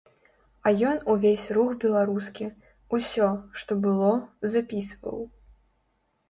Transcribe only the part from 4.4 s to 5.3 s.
запісваў.